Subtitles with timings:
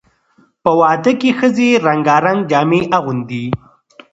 [0.63, 3.45] په واده کې ښځې رنګارنګ جامې اغوندي.